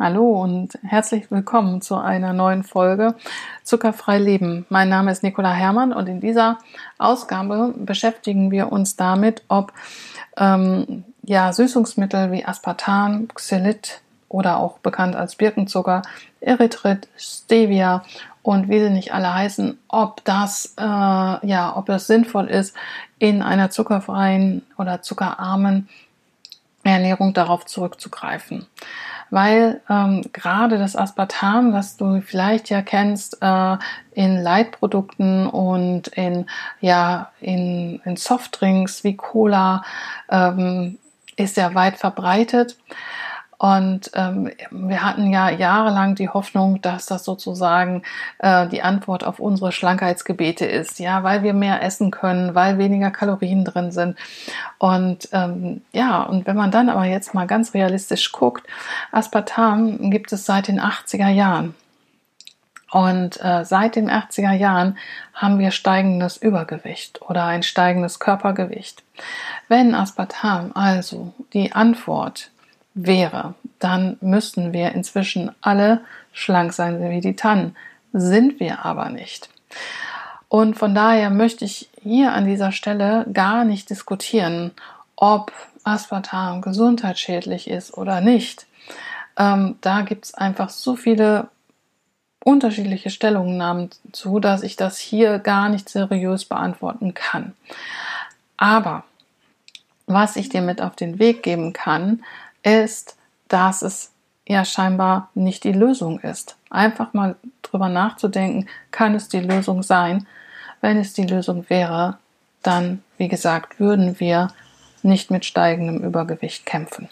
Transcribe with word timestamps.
Hallo 0.00 0.40
und 0.44 0.78
herzlich 0.84 1.28
willkommen 1.28 1.82
zu 1.82 1.96
einer 1.96 2.32
neuen 2.32 2.62
Folge 2.62 3.16
Zuckerfrei 3.64 4.18
Leben. 4.18 4.64
Mein 4.68 4.88
Name 4.88 5.10
ist 5.10 5.24
Nicola 5.24 5.52
Hermann 5.52 5.92
und 5.92 6.08
in 6.08 6.20
dieser 6.20 6.58
Ausgabe 6.98 7.74
beschäftigen 7.76 8.52
wir 8.52 8.70
uns 8.70 8.94
damit, 8.94 9.42
ob 9.48 9.72
ähm, 10.36 11.02
ja, 11.24 11.52
Süßungsmittel 11.52 12.30
wie 12.30 12.44
Aspartam, 12.44 13.26
Xylit 13.34 14.00
oder 14.28 14.58
auch 14.58 14.78
bekannt 14.78 15.16
als 15.16 15.34
Birkenzucker, 15.34 16.02
Erythrit, 16.40 17.08
Stevia 17.16 18.04
und 18.42 18.68
wie 18.68 18.78
sie 18.78 18.90
nicht 18.90 19.12
alle 19.12 19.34
heißen, 19.34 19.80
ob 19.88 20.24
das 20.24 20.74
äh, 20.78 20.82
ja, 20.84 21.72
ob 21.74 21.88
es 21.88 22.06
sinnvoll 22.06 22.46
ist, 22.46 22.72
in 23.18 23.42
einer 23.42 23.70
zuckerfreien 23.70 24.64
oder 24.78 25.02
zuckerarmen 25.02 25.88
Ernährung 26.84 27.34
darauf 27.34 27.66
zurückzugreifen 27.66 28.68
weil 29.30 29.80
ähm, 29.88 30.22
gerade 30.32 30.78
das 30.78 30.96
Aspartam, 30.96 31.72
was 31.72 31.96
du 31.96 32.20
vielleicht 32.20 32.70
ja 32.70 32.82
kennst, 32.82 33.38
äh, 33.40 33.76
in 34.12 34.36
Leitprodukten 34.42 35.46
und 35.46 36.08
in 36.08 36.46
ja 36.80 37.30
in, 37.40 38.00
in 38.04 38.16
Softdrinks 38.16 39.04
wie 39.04 39.16
Cola 39.16 39.82
ähm, 40.30 40.98
ist 41.36 41.56
ja 41.56 41.74
weit 41.74 41.96
verbreitet. 41.96 42.76
Und 43.58 44.12
ähm, 44.14 44.52
wir 44.70 45.02
hatten 45.02 45.32
ja 45.32 45.50
jahrelang 45.50 46.14
die 46.14 46.28
Hoffnung, 46.28 46.80
dass 46.80 47.06
das 47.06 47.24
sozusagen 47.24 48.02
äh, 48.38 48.68
die 48.68 48.82
Antwort 48.82 49.24
auf 49.24 49.40
unsere 49.40 49.72
Schlankheitsgebete 49.72 50.64
ist, 50.64 51.00
ja, 51.00 51.24
weil 51.24 51.42
wir 51.42 51.54
mehr 51.54 51.82
essen 51.82 52.12
können, 52.12 52.54
weil 52.54 52.78
weniger 52.78 53.10
Kalorien 53.10 53.64
drin 53.64 53.90
sind. 53.90 54.16
Und 54.78 55.28
ähm, 55.32 55.82
ja, 55.92 56.22
und 56.22 56.46
wenn 56.46 56.56
man 56.56 56.70
dann 56.70 56.88
aber 56.88 57.04
jetzt 57.04 57.34
mal 57.34 57.48
ganz 57.48 57.74
realistisch 57.74 58.30
guckt, 58.30 58.64
Aspartam 59.10 60.10
gibt 60.10 60.32
es 60.32 60.46
seit 60.46 60.68
den 60.68 60.80
80er 60.80 61.28
Jahren. 61.28 61.74
Und 62.92 63.42
äh, 63.42 63.64
seit 63.64 63.96
den 63.96 64.08
80er 64.08 64.52
Jahren 64.52 64.96
haben 65.34 65.58
wir 65.58 65.72
steigendes 65.72 66.36
Übergewicht 66.36 67.20
oder 67.22 67.44
ein 67.44 67.64
steigendes 67.64 68.20
Körpergewicht. 68.20 69.02
Wenn 69.66 69.96
Aspartam 69.96 70.70
also 70.74 71.34
die 71.52 71.72
Antwort 71.72 72.50
wäre, 73.06 73.54
dann 73.78 74.16
müssten 74.20 74.72
wir 74.72 74.92
inzwischen 74.92 75.50
alle 75.60 76.00
schlank 76.32 76.72
sein 76.72 77.10
wie 77.10 77.20
die 77.20 77.36
Tannen. 77.36 77.76
Sind 78.12 78.58
wir 78.60 78.84
aber 78.84 79.10
nicht. 79.10 79.48
Und 80.48 80.78
von 80.78 80.94
daher 80.94 81.30
möchte 81.30 81.64
ich 81.64 81.90
hier 82.02 82.32
an 82.32 82.46
dieser 82.46 82.72
Stelle 82.72 83.26
gar 83.32 83.64
nicht 83.64 83.90
diskutieren, 83.90 84.72
ob 85.14 85.52
Aspartam 85.84 86.62
gesundheitsschädlich 86.62 87.68
ist 87.68 87.96
oder 87.96 88.20
nicht. 88.20 88.66
Ähm, 89.36 89.76
da 89.80 90.02
gibt 90.02 90.26
es 90.26 90.34
einfach 90.34 90.70
so 90.70 90.96
viele 90.96 91.48
unterschiedliche 92.44 93.10
Stellungnahmen 93.10 93.90
zu, 94.12 94.40
dass 94.40 94.62
ich 94.62 94.76
das 94.76 94.98
hier 94.98 95.38
gar 95.38 95.68
nicht 95.68 95.88
seriös 95.88 96.46
beantworten 96.46 97.14
kann. 97.14 97.54
Aber 98.56 99.04
was 100.06 100.36
ich 100.36 100.48
dir 100.48 100.62
mit 100.62 100.80
auf 100.80 100.96
den 100.96 101.18
Weg 101.18 101.42
geben 101.42 101.72
kann, 101.72 102.24
ist, 102.68 103.16
dass 103.48 103.82
es 103.82 104.12
ja 104.46 104.64
scheinbar 104.64 105.30
nicht 105.34 105.64
die 105.64 105.72
Lösung 105.72 106.20
ist. 106.20 106.56
Einfach 106.70 107.12
mal 107.12 107.36
drüber 107.62 107.88
nachzudenken, 107.88 108.68
kann 108.90 109.14
es 109.14 109.28
die 109.28 109.40
Lösung 109.40 109.82
sein? 109.82 110.26
Wenn 110.80 110.98
es 110.98 111.12
die 111.12 111.26
Lösung 111.26 111.68
wäre, 111.68 112.18
dann, 112.62 113.02
wie 113.16 113.28
gesagt, 113.28 113.78
würden 113.80 114.18
wir 114.20 114.48
nicht 115.02 115.30
mit 115.30 115.44
steigendem 115.44 116.02
Übergewicht 116.02 116.66
kämpfen. 116.66 117.08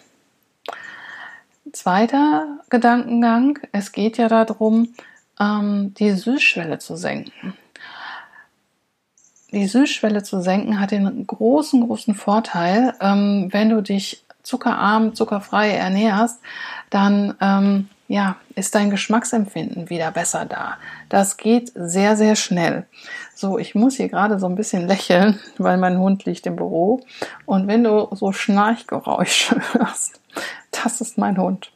Zweiter 1.73 2.59
Gedankengang, 2.69 3.59
es 3.71 3.91
geht 3.91 4.17
ja 4.17 4.29
darum, 4.29 4.93
ähm, 5.39 5.93
die 5.95 6.11
Süßschwelle 6.11 6.79
zu 6.79 6.95
senken. 6.95 7.53
Die 9.51 9.67
Süßschwelle 9.67 10.23
zu 10.23 10.41
senken 10.41 10.79
hat 10.79 10.91
den 10.91 11.25
großen, 11.25 11.85
großen 11.85 12.15
Vorteil, 12.15 12.93
ähm, 12.99 13.47
wenn 13.51 13.69
du 13.69 13.81
dich 13.81 14.25
zuckerarm, 14.47 15.13
zuckerfrei 15.13 15.71
ernährst, 15.71 16.39
dann 16.89 17.35
ähm, 17.41 17.89
ja, 18.07 18.37
ist 18.55 18.73
dein 18.73 18.89
Geschmacksempfinden 18.89 19.89
wieder 19.89 20.11
besser 20.11 20.45
da. 20.45 20.77
Das 21.09 21.35
geht 21.35 21.71
sehr, 21.75 22.15
sehr 22.15 22.35
schnell. 22.35 22.85
So, 23.35 23.59
ich 23.59 23.75
muss 23.75 23.95
hier 23.95 24.07
gerade 24.07 24.39
so 24.39 24.47
ein 24.47 24.55
bisschen 24.55 24.87
lächeln, 24.87 25.39
weil 25.57 25.77
mein 25.77 25.99
Hund 25.99 26.25
liegt 26.25 26.45
im 26.45 26.55
Büro. 26.55 27.01
Und 27.45 27.67
wenn 27.67 27.83
du 27.83 28.07
so 28.11 28.31
Schnarchgeräusche 28.31 29.61
hörst, 29.73 30.21
das 30.71 31.01
ist 31.01 31.17
mein 31.17 31.37
Hund. 31.37 31.71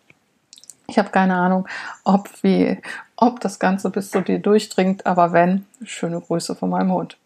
Ich 0.87 0.97
habe 0.97 1.09
keine 1.09 1.35
Ahnung, 1.35 1.67
ob, 2.03 2.29
wie, 2.41 2.81
ob 3.15 3.39
das 3.39 3.59
Ganze 3.59 3.89
bis 3.89 4.11
zu 4.11 4.21
dir 4.21 4.39
durchdringt, 4.39 5.05
aber 5.05 5.31
wenn, 5.31 5.65
schöne 5.83 6.19
Grüße 6.19 6.55
von 6.55 6.69
meinem 6.69 6.91
Hund. 6.91 7.17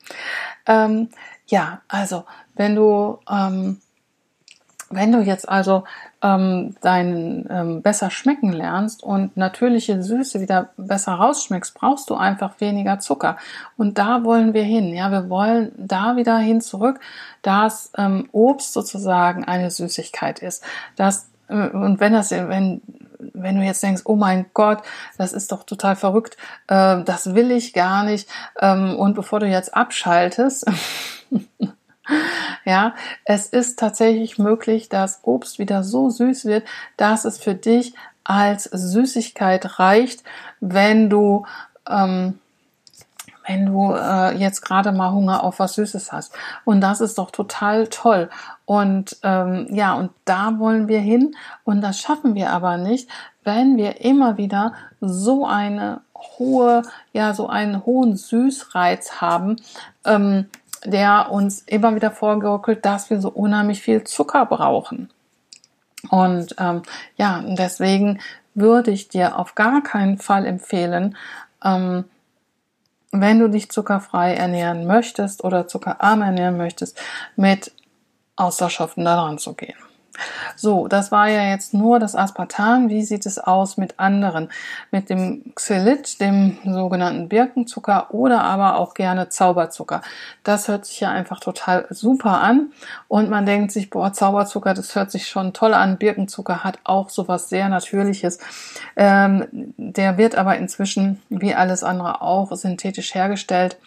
Ähm, 0.67 1.09
ja, 1.47 1.81
also, 1.87 2.25
wenn 2.55 2.75
du 2.75 3.19
ähm, 3.29 3.81
wenn 4.89 5.11
du 5.11 5.19
jetzt 5.19 5.49
also 5.49 5.83
ähm, 6.21 6.75
deinen 6.81 7.47
ähm, 7.49 7.81
besser 7.81 8.11
schmecken 8.11 8.53
lernst 8.53 9.03
und 9.03 9.35
natürliche 9.35 10.01
Süße 10.01 10.41
wieder 10.41 10.69
besser 10.77 11.13
rausschmeckst, 11.13 11.73
brauchst 11.73 12.09
du 12.09 12.15
einfach 12.15 12.59
weniger 12.59 12.99
Zucker. 12.99 13.37
Und 13.77 13.97
da 13.97 14.23
wollen 14.23 14.53
wir 14.53 14.63
hin. 14.63 14.93
Ja, 14.93 15.11
wir 15.11 15.29
wollen 15.29 15.71
da 15.77 16.15
wieder 16.17 16.37
hin 16.37 16.61
zurück, 16.61 16.99
dass 17.41 17.91
ähm, 17.97 18.29
Obst 18.31 18.73
sozusagen 18.73 19.43
eine 19.43 19.71
Süßigkeit 19.71 20.39
ist. 20.39 20.63
Dass, 20.95 21.29
äh, 21.47 21.69
und 21.69 21.99
wenn 21.99 22.13
das, 22.13 22.31
wenn 22.31 22.81
wenn 23.33 23.55
du 23.55 23.63
jetzt 23.63 23.81
denkst, 23.81 24.03
oh 24.05 24.15
mein 24.15 24.45
Gott, 24.53 24.79
das 25.17 25.33
ist 25.33 25.51
doch 25.51 25.63
total 25.63 25.95
verrückt, 25.95 26.37
äh, 26.67 27.03
das 27.03 27.33
will 27.33 27.51
ich 27.51 27.73
gar 27.73 28.03
nicht. 28.03 28.29
Ähm, 28.59 28.95
und 28.95 29.15
bevor 29.15 29.39
du 29.39 29.47
jetzt 29.47 29.75
abschaltest, 29.75 30.65
Ja, 32.65 32.95
es 33.23 33.47
ist 33.47 33.79
tatsächlich 33.79 34.39
möglich, 34.39 34.89
dass 34.89 35.19
Obst 35.23 35.59
wieder 35.59 35.83
so 35.83 36.09
süß 36.09 36.45
wird, 36.45 36.65
dass 36.97 37.23
es 37.23 37.37
für 37.37 37.55
dich 37.55 37.93
als 38.23 38.63
Süßigkeit 38.63 39.79
reicht, 39.79 40.23
wenn 40.59 41.09
du 41.09 41.45
ähm, 41.87 42.39
wenn 43.47 43.65
du 43.65 43.93
äh, 43.93 44.35
jetzt 44.37 44.61
gerade 44.61 44.91
mal 44.91 45.11
Hunger 45.11 45.43
auf 45.43 45.59
was 45.59 45.75
Süßes 45.75 46.11
hast. 46.11 46.33
Und 46.63 46.81
das 46.81 47.01
ist 47.01 47.17
doch 47.17 47.31
total 47.31 47.87
toll. 47.87 48.29
Und 48.65 49.17
ähm, 49.23 49.67
ja, 49.69 49.93
und 49.93 50.11
da 50.25 50.57
wollen 50.57 50.87
wir 50.87 50.99
hin. 50.99 51.35
Und 51.63 51.81
das 51.81 51.99
schaffen 51.99 52.35
wir 52.35 52.49
aber 52.51 52.77
nicht, 52.77 53.09
wenn 53.43 53.77
wir 53.77 54.01
immer 54.01 54.37
wieder 54.37 54.73
so 54.99 55.45
eine 55.45 56.01
hohe, 56.15 56.81
ja, 57.13 57.33
so 57.33 57.47
einen 57.47 57.85
hohen 57.85 58.15
Süßreiz 58.15 59.21
haben. 59.21 59.57
Ähm, 60.05 60.47
der 60.85 61.31
uns 61.31 61.61
immer 61.61 61.95
wieder 61.95 62.11
vorgeruckelt, 62.11 62.85
dass 62.85 63.09
wir 63.09 63.19
so 63.19 63.29
unheimlich 63.29 63.81
viel 63.81 64.03
Zucker 64.03 64.45
brauchen. 64.45 65.09
Und 66.09 66.55
ähm, 66.59 66.83
ja, 67.17 67.43
deswegen 67.45 68.19
würde 68.53 68.91
ich 68.91 69.09
dir 69.09 69.37
auf 69.37 69.55
gar 69.55 69.81
keinen 69.81 70.17
Fall 70.17 70.45
empfehlen, 70.45 71.17
ähm, 71.63 72.05
wenn 73.11 73.39
du 73.39 73.49
dich 73.49 73.71
zuckerfrei 73.71 74.33
ernähren 74.33 74.85
möchtest 74.85 75.43
oder 75.43 75.67
zuckerarm 75.67 76.21
ernähren 76.21 76.57
möchtest, 76.57 76.99
mit 77.35 77.71
Austauschstoffen 78.35 79.05
daran 79.05 79.37
zu 79.37 79.53
gehen. 79.53 79.77
So, 80.55 80.87
das 80.87 81.11
war 81.11 81.29
ja 81.29 81.49
jetzt 81.49 81.73
nur 81.73 81.99
das 81.99 82.15
Aspartam. 82.15 82.89
Wie 82.89 83.03
sieht 83.03 83.25
es 83.25 83.37
aus 83.37 83.77
mit 83.77 83.99
anderen? 83.99 84.49
Mit 84.91 85.09
dem 85.09 85.53
Xylit, 85.55 86.19
dem 86.21 86.57
sogenannten 86.65 87.29
Birkenzucker 87.29 88.13
oder 88.13 88.43
aber 88.43 88.77
auch 88.77 88.93
gerne 88.93 89.29
Zauberzucker. 89.29 90.01
Das 90.43 90.67
hört 90.67 90.85
sich 90.85 90.99
ja 90.99 91.11
einfach 91.11 91.39
total 91.39 91.87
super 91.89 92.41
an 92.41 92.71
und 93.07 93.29
man 93.29 93.45
denkt 93.45 93.71
sich, 93.71 93.89
boah, 93.89 94.13
Zauberzucker, 94.13 94.73
das 94.73 94.95
hört 94.95 95.11
sich 95.11 95.27
schon 95.27 95.53
toll 95.53 95.73
an. 95.73 95.97
Birkenzucker 95.97 96.63
hat 96.63 96.79
auch 96.83 97.09
sowas 97.09 97.49
sehr 97.49 97.69
Natürliches. 97.69 98.39
Ähm, 98.95 99.73
der 99.77 100.17
wird 100.17 100.35
aber 100.35 100.57
inzwischen, 100.57 101.21
wie 101.29 101.53
alles 101.53 101.83
andere 101.83 102.21
auch, 102.21 102.55
synthetisch 102.55 103.13
hergestellt. 103.15 103.77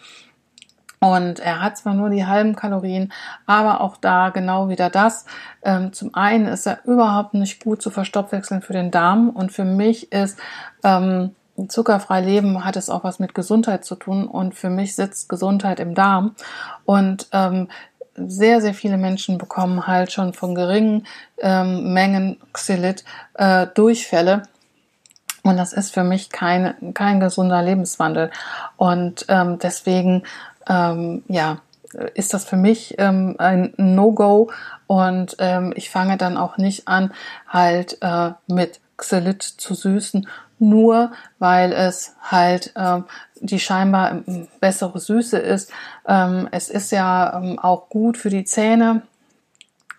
Und 0.99 1.39
er 1.39 1.61
hat 1.61 1.77
zwar 1.77 1.93
nur 1.93 2.09
die 2.09 2.25
halben 2.25 2.55
Kalorien, 2.55 3.13
aber 3.45 3.81
auch 3.81 3.95
da 3.97 4.29
genau 4.29 4.67
wieder 4.67 4.89
das. 4.89 5.25
Ähm, 5.63 5.93
zum 5.93 6.13
einen 6.13 6.45
ist 6.45 6.67
er 6.67 6.83
überhaupt 6.83 7.33
nicht 7.33 7.63
gut 7.63 7.81
zu 7.81 7.89
verstoffwechseln 7.89 8.61
für 8.61 8.73
den 8.73 8.91
Darm 8.91 9.29
und 9.29 9.51
für 9.51 9.63
mich 9.63 10.11
ist 10.11 10.37
ähm, 10.83 11.35
zuckerfrei 11.67 12.21
leben 12.21 12.63
hat 12.63 12.77
es 12.77 12.89
auch 12.89 13.03
was 13.03 13.19
mit 13.19 13.33
Gesundheit 13.33 13.83
zu 13.83 13.95
tun 13.95 14.27
und 14.27 14.55
für 14.55 14.69
mich 14.69 14.95
sitzt 14.95 15.27
Gesundheit 15.27 15.79
im 15.79 15.93
Darm 15.93 16.35
und 16.85 17.27
ähm, 17.33 17.67
sehr, 18.15 18.61
sehr 18.61 18.73
viele 18.73 18.97
Menschen 18.97 19.37
bekommen 19.37 19.87
halt 19.87 20.11
schon 20.11 20.33
von 20.33 20.55
geringen 20.55 21.05
ähm, 21.37 21.93
Mengen 21.93 22.37
Xylit 22.53 23.03
äh, 23.35 23.67
Durchfälle. 23.73 24.43
Und 25.43 25.55
das 25.55 25.71
ist 25.71 25.93
für 25.93 26.03
mich 26.03 26.29
kein, 26.29 26.93
kein 26.93 27.21
gesunder 27.21 27.61
Lebenswandel. 27.61 28.29
Und 28.75 29.25
ähm, 29.29 29.57
deswegen 29.59 30.23
ähm, 30.69 31.23
ja, 31.27 31.59
ist 32.13 32.33
das 32.33 32.45
für 32.45 32.55
mich 32.55 32.95
ähm, 32.99 33.35
ein 33.39 33.73
No-Go 33.77 34.51
und 34.87 35.35
ähm, 35.39 35.73
ich 35.75 35.89
fange 35.89 36.17
dann 36.17 36.37
auch 36.37 36.57
nicht 36.57 36.87
an, 36.87 37.13
halt 37.47 37.97
äh, 38.01 38.31
mit 38.47 38.79
Xylit 38.97 39.41
zu 39.41 39.73
süßen, 39.73 40.27
nur 40.59 41.11
weil 41.39 41.71
es 41.71 42.15
halt 42.21 42.73
ähm, 42.75 43.05
die 43.39 43.59
scheinbar 43.59 44.11
ähm, 44.11 44.47
bessere 44.59 44.99
Süße 44.99 45.37
ist. 45.37 45.71
Ähm, 46.07 46.47
es 46.51 46.69
ist 46.69 46.91
ja 46.91 47.39
ähm, 47.41 47.57
auch 47.59 47.89
gut 47.89 48.17
für 48.17 48.29
die 48.29 48.43
Zähne. 48.43 49.01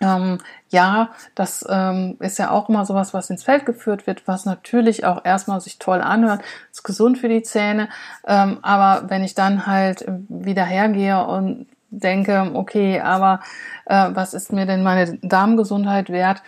Ähm, 0.00 0.38
ja, 0.70 1.11
das 1.35 1.64
ähm, 1.69 2.17
ist 2.20 2.38
ja 2.38 2.50
auch 2.50 2.69
immer 2.69 2.87
sowas, 2.87 3.12
was 3.12 3.29
ins 3.29 3.44
Feld 3.44 3.67
geführt 3.67 4.06
wird, 4.06 4.26
was 4.26 4.47
natürlich 4.47 5.05
auch 5.05 5.25
erstmal 5.25 5.61
sich 5.61 5.79
toll 5.79 6.00
anhört, 6.00 6.43
ist 6.70 6.85
gesund 6.85 7.19
für 7.19 7.29
die 7.29 7.43
Zähne. 7.43 7.88
Ähm, 8.26 8.58
aber 8.62 9.11
wenn 9.11 9.23
ich 9.23 9.35
dann 9.35 9.67
halt 9.67 10.06
wieder 10.29 10.64
hergehe 10.64 11.26
und 11.26 11.67
denke, 11.91 12.52
okay, 12.55 13.00
aber 13.00 13.41
äh, 13.87 14.11
was 14.14 14.32
ist 14.32 14.52
mir 14.52 14.64
denn 14.64 14.82
meine 14.82 15.19
Darmgesundheit 15.23 16.08
wert? 16.08 16.43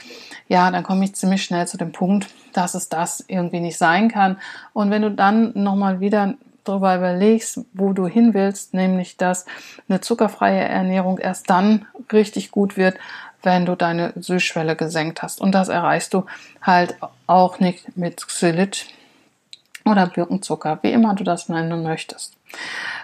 Ja, 0.48 0.70
dann 0.70 0.84
komme 0.84 1.04
ich 1.04 1.14
ziemlich 1.14 1.42
schnell 1.42 1.66
zu 1.66 1.76
dem 1.76 1.92
Punkt, 1.92 2.28
dass 2.52 2.74
es 2.74 2.88
das 2.88 3.24
irgendwie 3.26 3.60
nicht 3.60 3.76
sein 3.76 4.08
kann. 4.08 4.38
Und 4.72 4.90
wenn 4.90 5.02
du 5.02 5.10
dann 5.10 5.52
nochmal 5.54 6.00
wieder 6.00 6.34
darüber 6.64 6.96
überlegst, 6.96 7.60
wo 7.72 7.92
du 7.92 8.06
hin 8.06 8.34
willst, 8.34 8.72
nämlich 8.74 9.16
dass 9.16 9.46
eine 9.88 10.00
zuckerfreie 10.00 10.60
Ernährung 10.60 11.18
erst 11.18 11.50
dann 11.50 11.86
richtig 12.12 12.50
gut 12.50 12.76
wird, 12.76 12.96
wenn 13.42 13.66
du 13.66 13.74
deine 13.74 14.12
Süßschwelle 14.16 14.76
gesenkt 14.76 15.22
hast. 15.22 15.40
Und 15.40 15.52
das 15.52 15.68
erreichst 15.68 16.14
du 16.14 16.26
halt 16.60 16.96
auch 17.26 17.58
nicht 17.58 17.96
mit 17.96 18.26
Xylit 18.26 18.86
oder 19.84 20.06
Birkenzucker, 20.06 20.78
wie 20.82 20.92
immer 20.92 21.14
du 21.14 21.24
das 21.24 21.48
nennen 21.48 21.82
möchtest. 21.82 22.36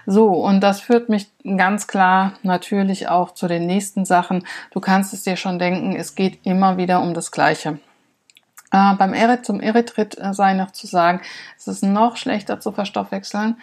So, 0.06 0.28
und 0.28 0.60
das 0.60 0.80
führt 0.80 1.08
mich 1.08 1.28
ganz 1.56 1.86
klar 1.86 2.34
natürlich 2.42 3.08
auch 3.08 3.32
zu 3.32 3.48
den 3.48 3.66
nächsten 3.66 4.04
Sachen. 4.04 4.44
Du 4.70 4.80
kannst 4.80 5.12
es 5.12 5.22
dir 5.22 5.36
schon 5.36 5.58
denken, 5.58 5.96
es 5.96 6.14
geht 6.14 6.40
immer 6.44 6.76
wieder 6.76 7.00
um 7.00 7.14
das 7.14 7.30
Gleiche. 7.30 7.78
Äh, 8.70 8.94
beim 8.94 9.14
Eryth, 9.14 9.46
zum 9.46 9.60
Erythrit 9.60 10.16
sei 10.32 10.52
noch 10.52 10.72
zu 10.72 10.86
sagen, 10.86 11.20
es 11.56 11.68
ist 11.68 11.82
noch 11.82 12.16
schlechter 12.16 12.60
zu 12.60 12.72
verstoffwechseln 12.72 13.56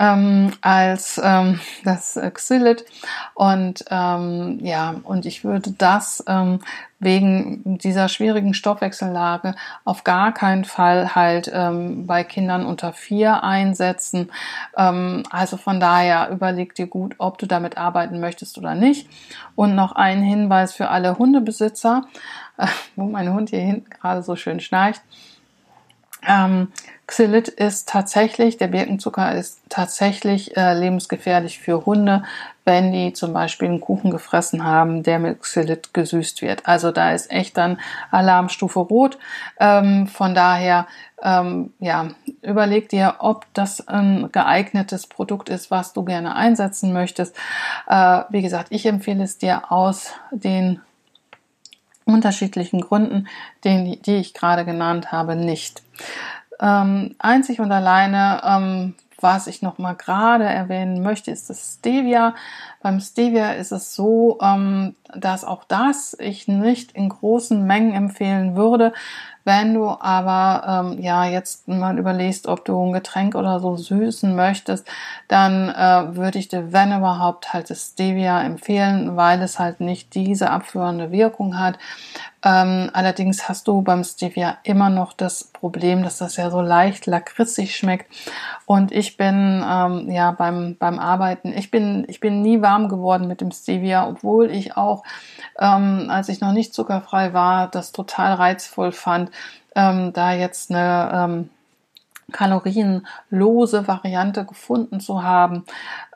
ähm, 0.00 0.52
als 0.62 1.20
ähm, 1.22 1.60
das 1.84 2.16
äh, 2.16 2.30
Xylit. 2.30 2.86
Und 3.34 3.84
ähm, 3.90 4.58
ja, 4.62 4.94
und 5.04 5.26
ich 5.26 5.44
würde 5.44 5.72
das 5.72 6.24
ähm, 6.26 6.60
wegen 6.98 7.78
dieser 7.78 8.08
schwierigen 8.08 8.54
Stoffwechsellage 8.54 9.54
auf 9.84 10.02
gar 10.02 10.32
keinen 10.32 10.64
Fall 10.64 11.14
halt 11.14 11.50
ähm, 11.52 12.06
bei 12.06 12.24
Kindern 12.24 12.64
unter 12.64 12.94
vier 12.94 13.44
einsetzen. 13.44 14.30
Ähm, 14.76 15.22
also 15.30 15.58
von 15.58 15.80
daher 15.80 16.30
überleg 16.30 16.74
dir 16.74 16.86
gut, 16.86 17.14
ob 17.18 17.36
du 17.36 17.46
damit 17.46 17.76
arbeiten 17.76 18.20
möchtest 18.20 18.56
oder 18.56 18.74
nicht. 18.74 19.08
Und 19.54 19.74
noch 19.74 19.92
ein 19.92 20.22
Hinweis 20.22 20.72
für 20.72 20.88
alle 20.88 21.18
Hundebesitzer. 21.18 22.06
wo 22.96 23.04
mein 23.04 23.32
Hund 23.32 23.50
hier 23.50 23.60
hinten 23.60 23.90
gerade 23.90 24.22
so 24.22 24.36
schön 24.36 24.60
schnarcht. 24.60 25.02
Ähm, 26.26 26.68
Xylit 27.06 27.48
ist 27.48 27.88
tatsächlich, 27.88 28.56
der 28.56 28.68
Birkenzucker 28.68 29.34
ist 29.34 29.60
tatsächlich 29.68 30.56
äh, 30.56 30.74
lebensgefährlich 30.74 31.58
für 31.58 31.84
Hunde, 31.84 32.22
wenn 32.64 32.92
die 32.92 33.12
zum 33.12 33.32
Beispiel 33.32 33.66
einen 33.66 33.80
Kuchen 33.80 34.12
gefressen 34.12 34.64
haben, 34.64 35.02
der 35.02 35.18
mit 35.18 35.40
Xylit 35.40 35.92
gesüßt 35.92 36.40
wird. 36.40 36.68
Also 36.68 36.92
da 36.92 37.12
ist 37.12 37.30
echt 37.32 37.56
dann 37.56 37.80
Alarmstufe 38.12 38.78
rot. 38.78 39.18
Ähm, 39.58 40.06
von 40.06 40.36
daher, 40.36 40.86
ähm, 41.20 41.72
ja, 41.80 42.10
überleg 42.42 42.88
dir, 42.88 43.16
ob 43.18 43.46
das 43.54 43.88
ein 43.88 44.30
geeignetes 44.30 45.08
Produkt 45.08 45.48
ist, 45.48 45.72
was 45.72 45.92
du 45.92 46.04
gerne 46.04 46.36
einsetzen 46.36 46.92
möchtest. 46.92 47.34
Äh, 47.88 48.22
wie 48.28 48.42
gesagt, 48.42 48.68
ich 48.70 48.86
empfehle 48.86 49.24
es 49.24 49.36
dir 49.36 49.72
aus 49.72 50.12
den 50.30 50.80
unterschiedlichen 52.12 52.80
Gründen, 52.80 53.28
den, 53.64 54.00
die 54.02 54.16
ich 54.16 54.34
gerade 54.34 54.64
genannt 54.64 55.12
habe, 55.12 55.36
nicht. 55.36 55.82
Ähm, 56.60 57.14
einzig 57.18 57.60
und 57.60 57.72
alleine, 57.72 58.42
ähm, 58.44 58.94
was 59.20 59.46
ich 59.46 59.62
noch 59.62 59.78
mal 59.78 59.94
gerade 59.94 60.44
erwähnen 60.44 61.02
möchte, 61.02 61.30
ist 61.30 61.50
das 61.50 61.78
Stevia. 61.78 62.34
Beim 62.82 63.00
Stevia 63.00 63.52
ist 63.52 63.72
es 63.72 63.94
so, 63.94 64.38
ähm, 64.42 64.94
dass 65.16 65.44
auch 65.44 65.64
das 65.64 66.16
ich 66.18 66.48
nicht 66.48 66.92
in 66.92 67.08
großen 67.08 67.64
Mengen 67.66 67.92
empfehlen 67.92 68.56
würde. 68.56 68.92
Wenn 69.44 69.72
du 69.72 69.88
aber 69.88 70.92
ähm, 70.92 71.02
ja 71.02 71.24
jetzt 71.24 71.66
mal 71.66 71.98
überlegst, 71.98 72.46
ob 72.46 72.64
du 72.64 72.78
ein 72.84 72.92
Getränk 72.92 73.34
oder 73.34 73.58
so 73.58 73.74
süßen 73.74 74.36
möchtest, 74.36 74.86
dann 75.28 75.70
äh, 75.70 76.14
würde 76.14 76.38
ich 76.38 76.48
dir, 76.48 76.72
wenn 76.72 76.96
überhaupt, 76.96 77.54
halt 77.54 77.70
das 77.70 77.92
Stevia 77.92 78.42
empfehlen, 78.42 79.16
weil 79.16 79.40
es 79.40 79.58
halt 79.58 79.80
nicht 79.80 80.14
diese 80.14 80.50
abführende 80.50 81.10
Wirkung 81.10 81.58
hat. 81.58 81.78
Ähm, 82.42 82.90
allerdings 82.92 83.48
hast 83.48 83.68
du 83.68 83.82
beim 83.82 84.04
Stevia 84.04 84.58
immer 84.62 84.88
noch 84.88 85.12
das 85.14 85.44
Problem, 85.44 86.02
dass 86.02 86.18
das 86.18 86.36
ja 86.36 86.50
so 86.50 86.60
leicht 86.60 87.06
lakritzig 87.06 87.76
schmeckt. 87.76 88.06
Und 88.66 88.92
ich 88.92 89.16
bin 89.16 89.64
ähm, 89.66 90.10
ja 90.10 90.30
beim 90.32 90.76
beim 90.78 90.98
Arbeiten, 90.98 91.52
ich 91.54 91.70
bin 91.70 92.04
ich 92.08 92.20
bin 92.20 92.40
nie 92.40 92.62
warm 92.62 92.88
geworden 92.88 93.26
mit 93.26 93.40
dem 93.40 93.50
Stevia, 93.50 94.08
obwohl 94.08 94.50
ich 94.50 94.76
auch 94.76 94.99
ähm, 95.58 96.06
als 96.08 96.28
ich 96.28 96.40
noch 96.40 96.52
nicht 96.52 96.74
zuckerfrei 96.74 97.32
war, 97.32 97.68
das 97.68 97.92
total 97.92 98.34
reizvoll 98.34 98.92
fand, 98.92 99.30
ähm, 99.74 100.12
da 100.12 100.32
jetzt 100.32 100.70
eine 100.70 101.10
ähm, 101.12 101.50
kalorienlose 102.30 103.86
Variante 103.86 104.44
gefunden 104.44 105.00
zu 105.00 105.22
haben. 105.22 105.64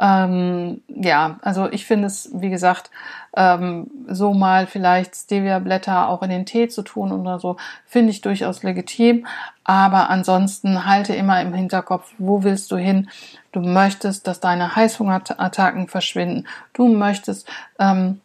Ähm, 0.01 0.83
ja, 0.89 1.39
also 1.43 1.71
ich 1.71 1.85
finde 1.87 2.07
es, 2.07 2.31
wie 2.33 2.51
gesagt, 2.51 2.91
ähm, 3.37 3.91
so 4.09 4.33
mal 4.33 4.67
vielleicht 4.67 5.15
Stevia-Blätter 5.17 6.09
auch 6.09 6.23
in 6.23 6.31
den 6.31 6.47
Tee 6.47 6.69
zu 6.69 6.83
tun 6.83 7.13
oder 7.13 7.39
so, 7.39 7.57
finde 7.85 8.11
ich 8.11 8.21
durchaus 8.21 8.63
legitim. 8.63 9.27
Aber 9.65 10.11
ansonsten 10.11 10.87
halte 10.87 11.15
immer 11.15 11.41
im 11.41 11.55
Hinterkopf, 11.55 12.13
wo 12.19 12.43
willst 12.43 12.71
du 12.71 12.77
hin? 12.77 13.09
Du 13.53 13.61
möchtest, 13.61 14.27
dass 14.27 14.41
deine 14.41 14.77
Heißhungerattacken 14.77 15.89
verschwinden. 15.89 16.47
Du 16.73 16.89
möchtest 16.89 17.49
ähm, 17.79 18.21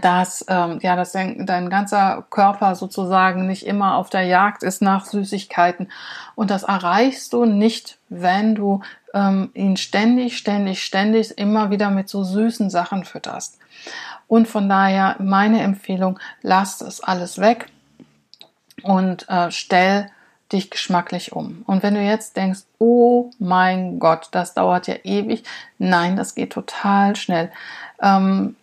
dass 0.00 0.44
ähm, 0.48 0.78
ja, 0.82 0.94
dass 0.94 1.12
dein, 1.12 1.46
dein 1.46 1.68
ganzer 1.68 2.24
Körper 2.30 2.76
sozusagen 2.76 3.46
nicht 3.46 3.66
immer 3.66 3.96
auf 3.96 4.08
der 4.08 4.22
Jagd 4.22 4.62
ist 4.62 4.82
nach 4.82 5.04
Süßigkeiten 5.04 5.90
und 6.36 6.50
das 6.50 6.62
erreichst 6.62 7.32
du 7.32 7.44
nicht, 7.44 7.98
wenn 8.08 8.54
du 8.54 8.82
ähm, 9.14 9.50
ihn 9.54 9.76
ständig, 9.76 10.38
ständig, 10.38 10.84
ständig 10.84 11.36
immer 11.36 11.70
wieder 11.70 11.90
mit 11.90 12.08
so 12.08 12.22
süßen 12.22 12.70
Sachen 12.70 13.04
fütterst. 13.04 13.58
Und 14.28 14.46
von 14.46 14.68
daher 14.68 15.16
meine 15.18 15.60
Empfehlung: 15.60 16.20
Lass 16.42 16.78
das 16.78 17.00
alles 17.00 17.38
weg 17.38 17.66
und 18.82 19.28
äh, 19.28 19.50
stell 19.50 20.10
dich 20.52 20.70
geschmacklich 20.70 21.32
um. 21.32 21.62
Und 21.66 21.82
wenn 21.82 21.94
du 21.94 22.00
jetzt 22.00 22.36
denkst, 22.36 22.60
oh 22.78 23.30
mein 23.38 23.98
Gott, 23.98 24.28
das 24.32 24.54
dauert 24.54 24.86
ja 24.88 24.96
ewig, 25.04 25.44
nein, 25.78 26.16
das 26.16 26.34
geht 26.34 26.52
total 26.52 27.14
schnell. 27.16 27.50
Ähm, 28.02 28.56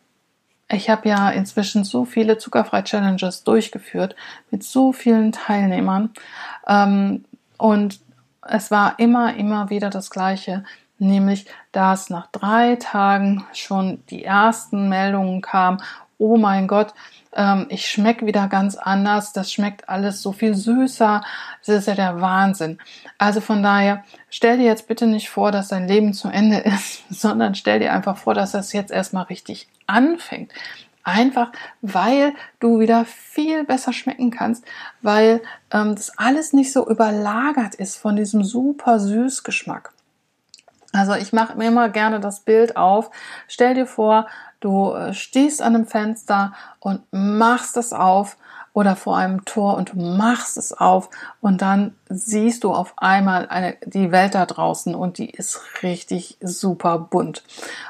ich 0.69 0.89
habe 0.89 1.07
ja 1.09 1.29
inzwischen 1.29 1.83
so 1.83 2.05
viele 2.05 2.37
Zuckerfrei-Challenges 2.37 3.43
durchgeführt 3.43 4.15
mit 4.51 4.63
so 4.63 4.91
vielen 4.91 5.31
Teilnehmern. 5.31 6.11
Ähm, 6.67 7.25
und 7.57 7.99
es 8.41 8.71
war 8.71 8.99
immer, 8.99 9.35
immer 9.35 9.69
wieder 9.69 9.89
das 9.89 10.09
Gleiche, 10.09 10.63
nämlich 10.99 11.45
dass 11.71 12.09
nach 12.09 12.27
drei 12.31 12.75
Tagen 12.75 13.45
schon 13.53 14.03
die 14.09 14.23
ersten 14.23 14.89
Meldungen 14.89 15.41
kamen, 15.41 15.81
oh 16.17 16.37
mein 16.37 16.67
Gott, 16.67 16.93
ähm, 17.33 17.67
ich 17.69 17.87
schmecke 17.87 18.25
wieder 18.25 18.47
ganz 18.47 18.75
anders, 18.75 19.33
das 19.33 19.51
schmeckt 19.51 19.87
alles 19.87 20.21
so 20.21 20.31
viel 20.31 20.55
süßer, 20.55 21.23
das 21.65 21.75
ist 21.75 21.87
ja 21.87 21.95
der 21.95 22.21
Wahnsinn. 22.21 22.79
Also 23.17 23.41
von 23.41 23.61
daher, 23.61 24.03
stell 24.29 24.57
dir 24.57 24.65
jetzt 24.65 24.87
bitte 24.87 25.05
nicht 25.05 25.29
vor, 25.29 25.51
dass 25.51 25.69
dein 25.69 25.87
Leben 25.87 26.13
zu 26.13 26.29
Ende 26.29 26.57
ist, 26.65 27.03
sondern 27.09 27.55
stell 27.55 27.79
dir 27.79 27.93
einfach 27.93 28.17
vor, 28.17 28.33
dass 28.33 28.51
das 28.51 28.73
jetzt 28.73 28.91
erstmal 28.91 29.25
richtig 29.25 29.67
anfängt. 29.85 30.51
Einfach, 31.03 31.53
weil 31.81 32.33
du 32.59 32.81
wieder 32.81 33.05
viel 33.05 33.63
besser 33.63 33.93
schmecken 33.93 34.29
kannst, 34.29 34.65
weil 35.01 35.41
ähm, 35.71 35.95
das 35.95 36.17
alles 36.17 36.51
nicht 36.51 36.73
so 36.73 36.85
überlagert 36.89 37.75
ist 37.75 37.95
von 37.95 38.17
diesem 38.17 38.43
super 38.43 38.99
süß 38.99 39.45
Geschmack. 39.45 39.93
Also 40.91 41.13
ich 41.13 41.31
mache 41.31 41.57
mir 41.57 41.67
immer 41.67 41.89
gerne 41.89 42.19
das 42.19 42.41
Bild 42.41 42.75
auf. 42.75 43.11
Stell 43.47 43.73
dir 43.73 43.85
vor, 43.85 44.27
du 44.59 44.93
äh, 44.93 45.13
stehst 45.13 45.61
an 45.61 45.75
einem 45.75 45.87
Fenster 45.87 46.53
und 46.79 47.01
machst 47.11 47.77
es 47.77 47.93
auf 47.93 48.37
oder 48.73 48.95
vor 48.95 49.17
einem 49.17 49.43
Tor 49.43 49.75
und 49.75 49.93
du 49.93 49.99
machst 49.99 50.55
es 50.55 50.71
auf 50.71 51.09
und 51.41 51.63
dann 51.63 51.95
siehst 52.09 52.63
du 52.63 52.73
auf 52.73 52.93
einmal 52.97 53.47
eine, 53.47 53.75
die 53.83 54.11
Welt 54.11 54.35
da 54.35 54.45
draußen 54.45 54.93
und 54.93 55.17
die 55.17 55.31
ist 55.31 55.59
richtig 55.81 56.37
super 56.41 56.99
bunt. 56.99 57.43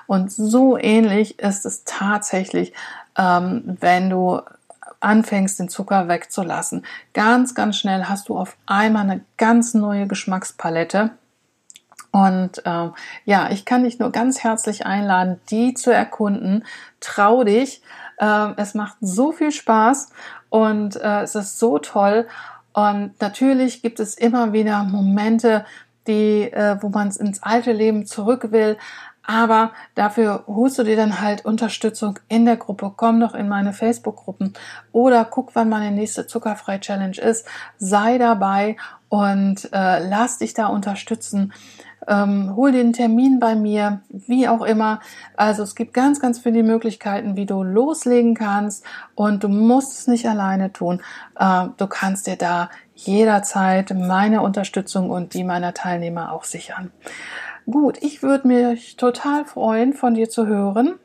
Und 0.05 0.31
so 0.31 0.77
ähnlich 0.77 1.39
ist 1.39 1.65
es 1.65 1.83
tatsächlich, 1.83 2.71
ähm, 3.17 3.77
wenn 3.81 4.09
du 4.09 4.39
anfängst, 5.00 5.59
den 5.59 5.69
Zucker 5.69 6.07
wegzulassen. 6.07 6.86
Ganz, 7.13 7.53
ganz 7.53 7.77
schnell 7.77 8.05
hast 8.05 8.29
du 8.29 8.38
auf 8.38 8.55
einmal 8.65 9.03
eine 9.03 9.25
ganz 9.38 9.74
neue 9.74 10.07
Geschmackspalette. 10.07 11.12
Und 12.17 12.65
äh, 12.65 12.89
ja, 13.25 13.51
ich 13.51 13.63
kann 13.63 13.83
dich 13.83 14.00
nur 14.00 14.12
ganz 14.12 14.43
herzlich 14.43 14.88
einladen, 14.88 15.39
die 15.51 15.75
zu 15.75 15.93
erkunden. 15.93 16.65
Trau 17.00 17.43
dich. 17.43 17.83
Äh, 18.17 18.53
es 18.57 18.74
macht 18.74 18.97
so 19.01 19.31
viel 19.31 19.51
Spaß 19.51 20.09
und 20.50 20.95
äh, 20.95 21.21
es 21.21 21.36
ist 21.36 21.59
so 21.59 21.77
toll. 21.77 22.27
Und 22.74 23.13
natürlich 23.21 23.83
gibt 23.83 24.00
es 24.00 24.15
immer 24.15 24.51
wieder 24.51 24.83
Momente, 24.83 25.63
die, 26.07 26.51
äh, 26.51 26.77
wo 26.81 26.89
man 26.89 27.12
ins 27.12 27.43
alte 27.43 27.71
Leben 27.71 28.07
zurück 28.07 28.51
will. 28.51 28.77
Aber 29.21 29.74
dafür 29.93 30.45
holst 30.47 30.79
du 30.79 30.83
dir 30.83 30.95
dann 30.95 31.21
halt 31.21 31.45
Unterstützung 31.45 32.17
in 32.29 32.45
der 32.45 32.57
Gruppe. 32.57 32.93
Komm 32.95 33.19
doch 33.19 33.36
in 33.36 33.47
meine 33.47 33.74
Facebook-Gruppen 33.74 34.53
oder 34.91 35.24
guck, 35.25 35.53
wann 35.53 35.69
meine 35.69 35.91
nächste 35.91 36.25
Zuckerfrei-Challenge 36.25 37.17
ist. 37.19 37.45
Sei 37.77 38.17
dabei 38.17 38.77
und 39.09 39.69
äh, 39.74 40.07
lass 40.07 40.38
dich 40.39 40.53
da 40.53 40.67
unterstützen. 40.67 41.53
Ähm, 42.07 42.55
hol 42.55 42.69
einen 42.69 42.93
Termin 42.93 43.39
bei 43.39 43.55
mir, 43.55 44.01
wie 44.09 44.47
auch 44.47 44.61
immer. 44.61 44.99
Also 45.35 45.63
es 45.63 45.75
gibt 45.75 45.93
ganz, 45.93 46.19
ganz 46.19 46.39
viele 46.39 46.63
Möglichkeiten, 46.63 47.35
wie 47.35 47.45
du 47.45 47.63
loslegen 47.63 48.33
kannst 48.33 48.85
und 49.15 49.43
du 49.43 49.49
musst 49.49 49.99
es 49.99 50.07
nicht 50.07 50.27
alleine 50.27 50.71
tun. 50.71 51.01
Äh, 51.37 51.67
du 51.77 51.87
kannst 51.87 52.27
dir 52.27 52.35
da 52.35 52.69
jederzeit 52.95 53.93
meine 53.93 54.41
Unterstützung 54.41 55.09
und 55.09 55.33
die 55.33 55.43
meiner 55.43 55.73
Teilnehmer 55.73 56.31
auch 56.31 56.43
sichern. 56.43 56.91
Gut, 57.69 57.97
ich 58.01 58.23
würde 58.23 58.47
mich 58.47 58.95
total 58.95 59.43
freuen, 59.43 59.93
von 59.93 60.13
dir 60.13 60.29
zu 60.29 60.47
hören. 60.47 60.95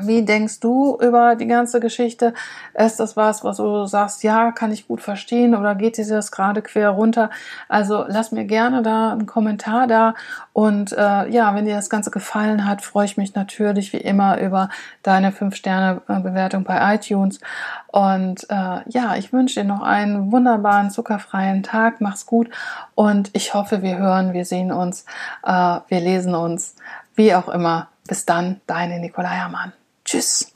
Wie 0.00 0.24
denkst 0.24 0.58
du 0.58 0.98
über 1.00 1.36
die 1.36 1.46
ganze 1.46 1.78
Geschichte? 1.78 2.34
Ist 2.74 2.98
das 2.98 3.16
was, 3.16 3.44
was 3.44 3.58
du 3.58 3.86
sagst, 3.86 4.24
ja, 4.24 4.50
kann 4.50 4.72
ich 4.72 4.88
gut 4.88 5.00
verstehen 5.00 5.54
oder 5.54 5.76
geht 5.76 5.98
dir 5.98 6.06
das 6.06 6.32
gerade 6.32 6.62
quer 6.62 6.90
runter? 6.90 7.30
Also 7.68 8.04
lass 8.08 8.32
mir 8.32 8.44
gerne 8.44 8.82
da 8.82 9.12
einen 9.12 9.26
Kommentar 9.26 9.86
da 9.86 10.14
und 10.52 10.92
äh, 10.92 11.28
ja, 11.28 11.54
wenn 11.54 11.64
dir 11.64 11.76
das 11.76 11.90
Ganze 11.90 12.10
gefallen 12.10 12.66
hat, 12.66 12.82
freue 12.82 13.04
ich 13.04 13.16
mich 13.16 13.36
natürlich 13.36 13.92
wie 13.92 13.98
immer 13.98 14.40
über 14.40 14.68
deine 15.04 15.30
5-Sterne-Bewertung 15.30 16.64
bei 16.64 16.96
iTunes 16.96 17.38
und 17.86 18.50
äh, 18.50 18.80
ja, 18.88 19.14
ich 19.16 19.32
wünsche 19.32 19.60
dir 19.60 19.66
noch 19.66 19.82
einen 19.82 20.32
wunderbaren, 20.32 20.90
zuckerfreien 20.90 21.62
Tag. 21.62 22.00
Mach's 22.00 22.26
gut 22.26 22.50
und 22.96 23.30
ich 23.32 23.54
hoffe, 23.54 23.82
wir 23.82 23.96
hören, 23.98 24.32
wir 24.32 24.44
sehen 24.44 24.72
uns, 24.72 25.04
äh, 25.44 25.78
wir 25.86 26.00
lesen 26.00 26.34
uns, 26.34 26.74
wie 27.14 27.32
auch 27.32 27.48
immer. 27.48 27.88
Bis 28.08 28.26
dann, 28.26 28.60
deine 28.66 28.98
Nicola 28.98 29.28
Hermann. 29.28 29.72
Tschüss. 30.14 30.46